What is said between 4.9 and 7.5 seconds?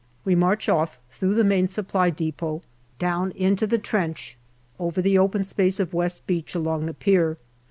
the open space of West Beach, along the pier.